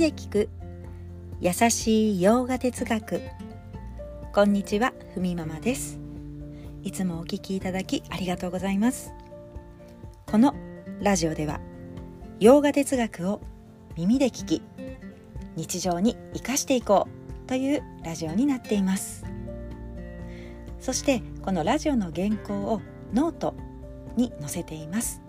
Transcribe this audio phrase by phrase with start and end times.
[0.00, 0.48] で聞く。
[1.42, 3.20] 優しい洋画哲学。
[4.32, 6.00] こんにちはふみママです。
[6.82, 9.12] いつもお聞きいただきありがとうございます。
[10.24, 10.54] この
[11.02, 11.60] ラジオでは
[12.38, 13.42] 洋画哲学を
[13.94, 14.62] 耳で聞き
[15.56, 17.06] 日常に生かしていこ
[17.44, 19.26] うというラジオになっています。
[20.80, 22.80] そしてこのラジオの原稿を
[23.12, 23.54] ノート
[24.16, 25.20] に載せています。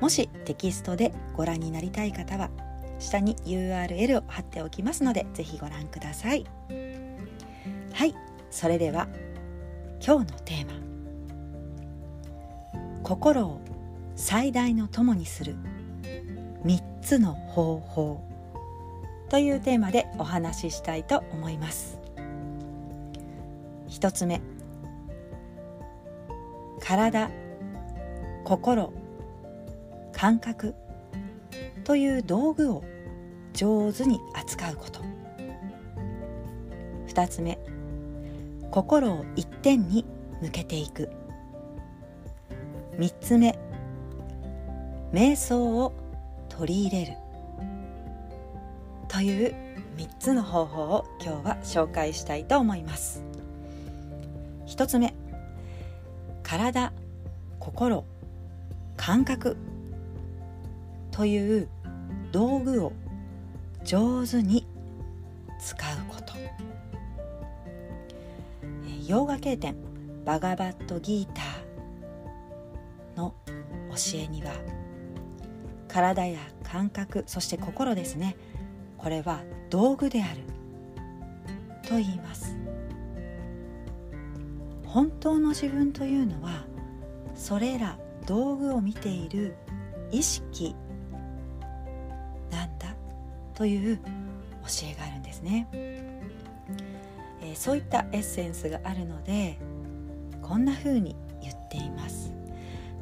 [0.00, 2.48] もしテキストでご覧になりたい方は
[2.98, 6.44] 下に URL を貼っておきますのでぜひご覧ください。
[7.92, 8.14] はい
[8.50, 9.08] それでは
[10.04, 10.86] 今日のテーマ。
[13.02, 13.60] 心を
[14.16, 15.56] 最大の友にする
[16.64, 18.20] 3つの方法
[19.28, 21.98] というテーマでお話ししたいと思います。
[23.88, 24.40] 1つ目
[26.80, 27.30] 体
[28.44, 28.92] 心
[30.12, 30.74] 感覚。
[31.86, 32.82] という道具を
[33.52, 35.00] 上手に扱うこと。
[37.06, 37.60] 2つ目
[38.72, 40.04] 心を一点に
[40.42, 41.08] 向けていく。
[42.98, 43.56] 3つ目
[45.12, 45.92] 瞑想を
[46.48, 47.12] 取り入れる。
[49.06, 49.54] という
[49.96, 53.22] 3つの方法を今日は紹介したいと思います。
[54.66, 55.14] 1つ目
[56.42, 56.92] 体
[57.60, 58.04] 心
[58.96, 59.56] 感覚。
[61.12, 61.68] という
[62.36, 62.92] 道具を
[63.82, 64.66] 上手に
[65.58, 66.34] 使うこと。
[69.08, 69.74] 洋画経典
[70.26, 73.34] バガバットギーターの
[73.88, 74.52] 教えには
[75.88, 78.36] 体や感覚そして心ですね。
[78.98, 79.40] これは
[79.70, 80.42] 道具である。
[81.88, 82.54] と言います。
[84.84, 86.66] 本当の自分というのは
[87.34, 89.56] それら道具を見ている
[90.10, 90.76] 意識
[93.56, 94.02] という教
[94.92, 99.58] えがあるんですね、えー、そういったエッセンスがあるので
[100.42, 102.32] こんな風に言っています。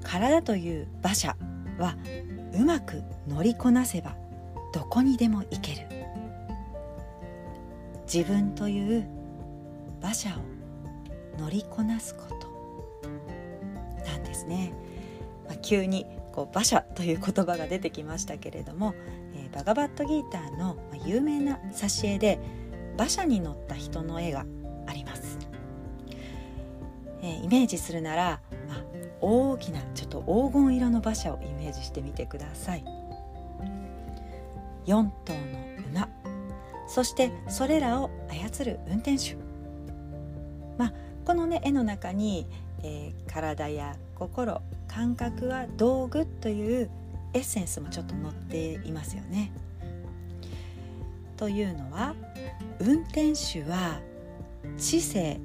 [0.03, 1.37] 体という馬車
[1.79, 1.97] は
[2.55, 4.17] うまく乗りこなせば
[4.73, 5.89] どこにでも行ける。
[8.13, 9.07] 自分という
[10.01, 10.33] 馬車を
[11.41, 12.49] 乗りこなすこと。
[14.07, 14.73] なんですね、
[15.47, 18.95] まあ、急にこう馬車という言葉が出てきましたけれども、
[19.55, 22.41] バガバットギーターの有名な挿絵で
[22.97, 24.45] 馬車に乗った人の絵が
[24.87, 25.39] あります、
[27.23, 28.85] えー、イメージするなら、まあ、
[29.21, 32.85] 大きなちょっと黄金色の馬車をイメージしてみてください。
[34.87, 35.39] 4頭の
[35.93, 36.09] 馬。
[36.87, 39.37] そしてそれらを操る運転手。
[40.77, 40.93] まあ
[41.25, 42.47] このね絵の中に、
[42.83, 46.91] えー、体や心感覚は道具という
[47.35, 49.53] エッセンスもちょっと載っていますよね。
[51.37, 52.15] というのは
[52.79, 54.01] 運転手は
[54.79, 55.41] 知性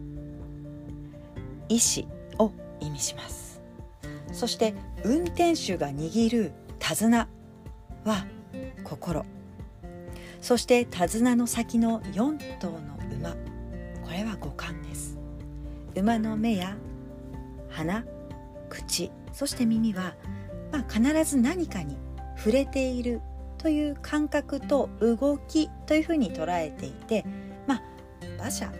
[1.67, 2.07] 意志
[2.38, 3.59] を意味します。
[4.31, 7.27] そして運転手が握る手綱
[8.06, 8.25] は
[8.83, 9.25] 心。
[10.41, 12.79] そして手綱の先の4頭の
[13.17, 13.31] 馬。
[14.03, 15.17] これは五感です。
[15.95, 16.77] 馬の目や
[17.69, 18.06] 鼻
[18.69, 20.16] 口そして耳は、
[20.72, 21.97] まあ、必ず何かに
[22.38, 23.22] 触れている
[23.57, 27.25] という感覚と動きというふうに捉えていて、
[27.68, 27.81] まあ、
[28.38, 28.72] 馬車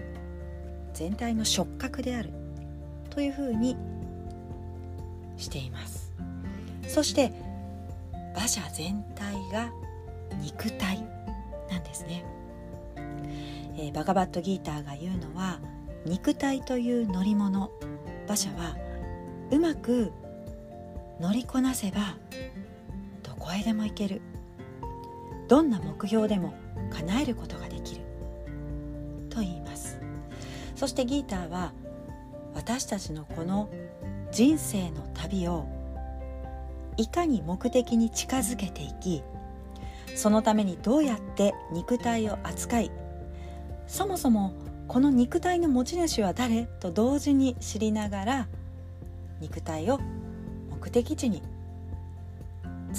[0.94, 2.32] 全体の触覚である
[3.10, 3.76] というふうに
[5.38, 6.14] しています。
[6.88, 7.32] そして
[8.36, 9.72] 馬車全体が
[10.42, 11.04] 肉体
[11.70, 12.26] なんですね、
[13.78, 15.60] えー、バガバットギーターが言うのは
[16.06, 17.72] 肉体という乗り物。
[18.26, 18.78] 馬車は
[19.52, 20.14] うまく
[21.20, 22.18] 乗りこなせば
[23.24, 24.22] どこへでも行ける。
[25.48, 26.54] どんな目標でも
[26.92, 28.02] 叶えることができる。
[29.30, 30.00] と言います。
[30.76, 31.74] そしてギーターは
[32.56, 33.70] 私たちのこの
[34.32, 35.68] 人生の旅を
[36.98, 39.24] いかに目的に近づけていき
[40.16, 42.92] そのためにどうやって肉体を扱い
[43.88, 44.54] そもそも
[44.88, 48.48] この肉体の持ち主は誰と同時に知りながら
[49.40, 50.00] 肉体を
[50.80, 51.42] 目的地に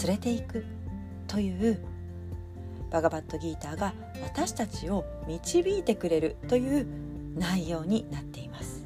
[0.05, 0.67] 連れていく
[1.27, 1.83] という
[2.91, 6.87] バガバットギーターが私たちを導いてくれるという
[7.37, 8.85] 内容になっています。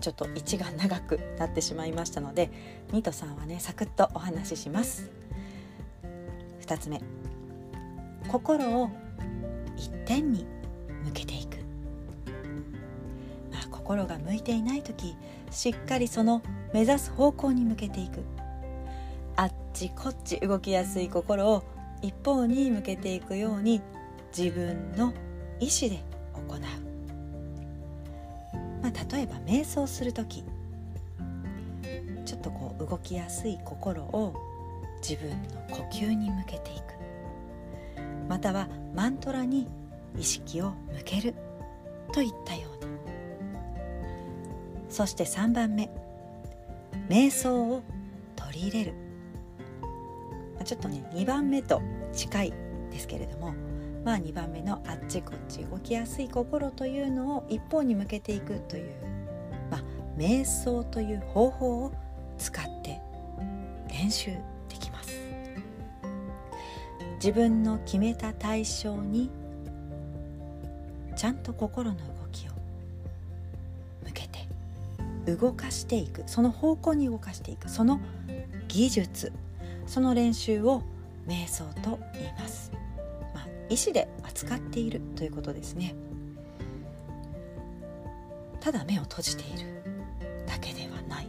[0.00, 2.50] ちょっと一が長くなってしまいましたので
[2.92, 5.10] ニートさんはねサクッとお話しします。
[6.66, 7.00] 2つ目。
[8.28, 8.90] 心を
[9.76, 10.44] 一点に
[11.04, 11.56] 向けていく。
[13.54, 15.16] あ心が向いていない時
[15.50, 16.42] しっかりその
[16.76, 18.22] 目指す方向に向けていく。
[19.34, 21.64] あっちこっち動きやすい心を
[22.02, 23.80] 一方に向けていくように
[24.36, 25.14] 自分の
[25.58, 26.60] 意思で行う、
[28.82, 30.44] まあ、例えば瞑想する時。
[32.26, 34.34] ちょっとこう動きやすい心を
[35.00, 35.38] 自分の
[35.74, 36.82] 呼吸に向けていく。
[38.28, 39.66] またはマントラに
[40.18, 41.34] 意識を向ける
[42.12, 42.90] といったように。
[44.90, 46.05] そして3番目。
[47.08, 47.82] 瞑想を
[48.34, 48.94] 取り入れる。
[50.64, 51.80] ちょっとね2番目と
[52.12, 52.52] 近い
[52.90, 53.54] ですけれども
[54.04, 58.92] まあ2番目のあっちこっち動きやすい心というのを一方に向けていくという、
[59.70, 59.82] まあ、
[60.16, 61.92] 瞑想という方法を
[62.36, 63.00] 使って
[63.88, 64.30] 練習
[64.68, 65.12] できます。
[67.16, 69.30] 自分の決めた対象に
[71.16, 71.98] ちゃんと心の
[75.26, 76.22] 動かしていく。
[76.26, 77.68] その方向に動かしていく。
[77.68, 78.00] その
[78.68, 79.32] 技術。
[79.86, 80.82] その練習を
[81.26, 82.72] 瞑想と言います、
[83.34, 85.94] まあ、意思で扱っているということですね。
[88.60, 89.82] ただ目を閉じている。
[90.46, 91.28] だけではない。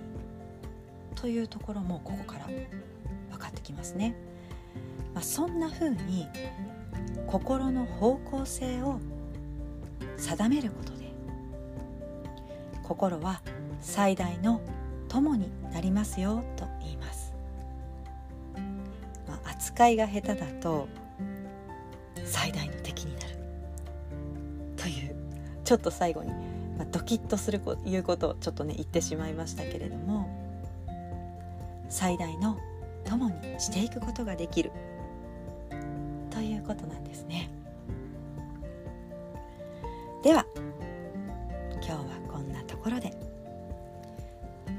[1.15, 2.47] というところもここから
[3.31, 4.15] 分かってきますね、
[5.13, 6.27] まあ、そんな風に
[7.25, 8.99] 心の方向性を
[10.15, 11.11] 定めることで
[12.83, 13.41] 心は
[13.81, 14.61] 最大の
[15.07, 17.33] 友になりますよと言います、
[19.27, 20.87] まあ、扱いが下手だと
[22.25, 23.37] 最大の敵になる。
[24.75, 25.15] という
[25.63, 26.31] ちょっと最後に、
[26.77, 30.27] まあ、ドキッとするこいうことをちょっとね言ってしまいましたけれども
[31.89, 32.57] 最大の
[33.05, 34.71] 友にしていくことができる。
[36.29, 37.49] ということなんですね。
[40.23, 40.45] では